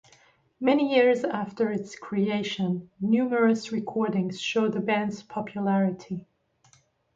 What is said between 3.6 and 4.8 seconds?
recordings show the